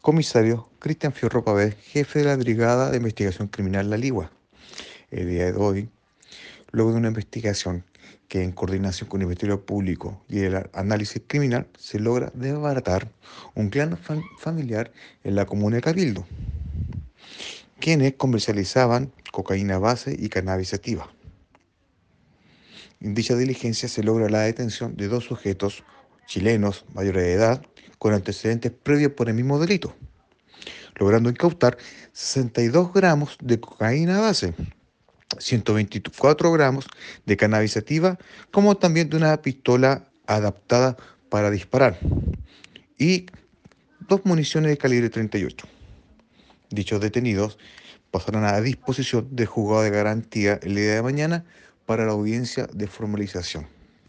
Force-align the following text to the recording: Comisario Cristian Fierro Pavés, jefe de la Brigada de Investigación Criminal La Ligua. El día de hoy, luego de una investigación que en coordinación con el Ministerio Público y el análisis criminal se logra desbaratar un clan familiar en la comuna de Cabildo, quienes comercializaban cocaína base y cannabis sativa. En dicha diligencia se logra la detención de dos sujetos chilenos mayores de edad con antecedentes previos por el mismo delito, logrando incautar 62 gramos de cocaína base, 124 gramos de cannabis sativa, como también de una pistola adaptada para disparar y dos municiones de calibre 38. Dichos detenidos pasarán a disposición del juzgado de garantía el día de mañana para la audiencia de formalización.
Comisario 0.00 0.68
Cristian 0.78 1.12
Fierro 1.12 1.44
Pavés, 1.44 1.74
jefe 1.74 2.20
de 2.20 2.26
la 2.26 2.36
Brigada 2.36 2.90
de 2.90 2.98
Investigación 2.98 3.48
Criminal 3.48 3.90
La 3.90 3.96
Ligua. 3.96 4.30
El 5.10 5.28
día 5.28 5.46
de 5.46 5.58
hoy, 5.58 5.88
luego 6.70 6.92
de 6.92 6.98
una 6.98 7.08
investigación 7.08 7.84
que 8.28 8.42
en 8.42 8.52
coordinación 8.52 9.08
con 9.08 9.20
el 9.20 9.26
Ministerio 9.26 9.64
Público 9.66 10.22
y 10.28 10.40
el 10.40 10.68
análisis 10.72 11.22
criminal 11.26 11.66
se 11.76 11.98
logra 11.98 12.30
desbaratar 12.34 13.10
un 13.54 13.68
clan 13.68 13.98
familiar 14.38 14.92
en 15.24 15.34
la 15.34 15.44
comuna 15.44 15.76
de 15.76 15.82
Cabildo, 15.82 16.24
quienes 17.80 18.14
comercializaban 18.14 19.12
cocaína 19.32 19.78
base 19.78 20.14
y 20.16 20.28
cannabis 20.28 20.68
sativa. 20.68 21.10
En 23.00 23.14
dicha 23.14 23.34
diligencia 23.34 23.88
se 23.88 24.04
logra 24.04 24.28
la 24.28 24.42
detención 24.42 24.96
de 24.96 25.08
dos 25.08 25.24
sujetos 25.24 25.82
chilenos 26.26 26.84
mayores 26.94 27.24
de 27.24 27.32
edad 27.32 27.62
con 27.98 28.14
antecedentes 28.14 28.72
previos 28.72 29.12
por 29.12 29.28
el 29.28 29.34
mismo 29.34 29.58
delito, 29.58 29.94
logrando 30.96 31.30
incautar 31.30 31.78
62 32.12 32.92
gramos 32.92 33.36
de 33.42 33.60
cocaína 33.60 34.20
base, 34.20 34.54
124 35.38 36.52
gramos 36.52 36.86
de 37.24 37.36
cannabis 37.36 37.72
sativa, 37.72 38.18
como 38.50 38.76
también 38.76 39.10
de 39.10 39.16
una 39.16 39.42
pistola 39.42 40.08
adaptada 40.26 40.96
para 41.28 41.50
disparar 41.50 41.98
y 42.98 43.26
dos 44.08 44.22
municiones 44.24 44.70
de 44.70 44.78
calibre 44.78 45.10
38. 45.10 45.66
Dichos 46.70 47.00
detenidos 47.00 47.58
pasarán 48.10 48.44
a 48.44 48.60
disposición 48.60 49.28
del 49.30 49.46
juzgado 49.46 49.82
de 49.82 49.90
garantía 49.90 50.58
el 50.62 50.74
día 50.74 50.94
de 50.94 51.02
mañana 51.02 51.44
para 51.84 52.06
la 52.06 52.12
audiencia 52.12 52.66
de 52.72 52.86
formalización. 52.86 53.75